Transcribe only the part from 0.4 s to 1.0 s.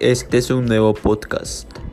un nuevo